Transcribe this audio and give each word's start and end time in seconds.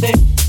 something 0.00 0.39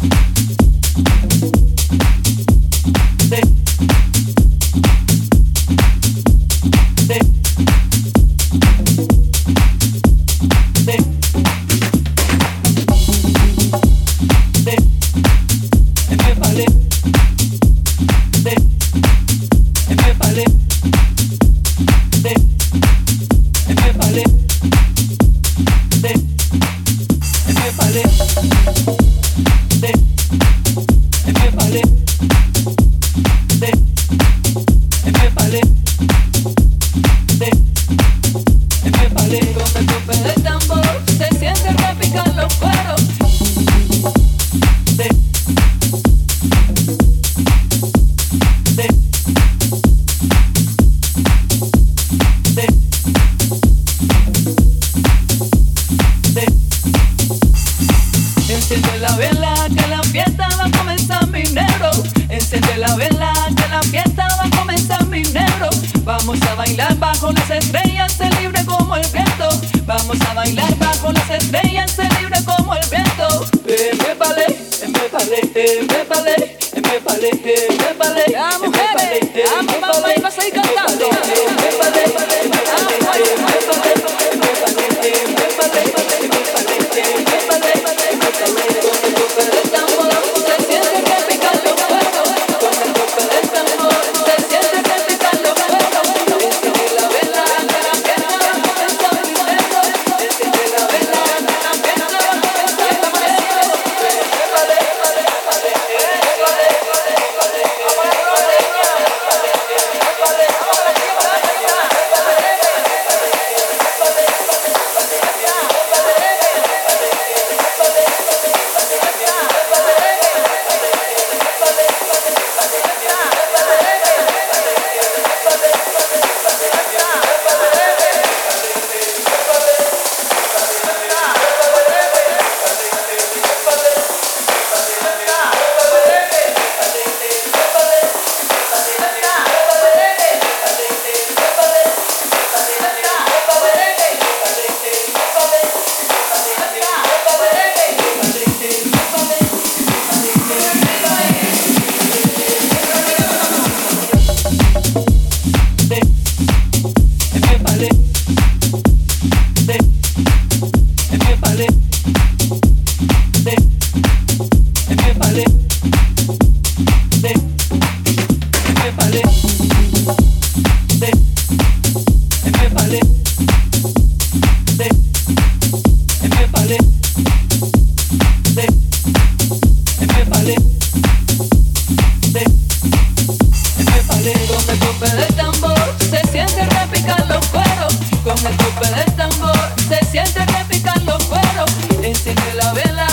Con 182.82 184.28
el 184.28 184.80
tope 184.80 185.10
de 185.16 185.26
tambor, 185.36 185.96
se 186.00 186.22
siente 186.32 186.68
que 186.68 186.88
pican 187.00 187.28
los 187.28 187.46
cueros, 187.48 187.96
con 188.24 188.38
el 188.48 188.58
tope 188.58 188.90
de 188.90 189.04
tambor, 189.12 189.74
se 189.88 190.06
siente 190.12 190.46
que 190.46 190.66
pican 190.68 191.06
los 191.06 191.24
cueros, 191.26 191.72
encima 192.02 192.42
la 192.56 192.74
vela. 192.74 193.11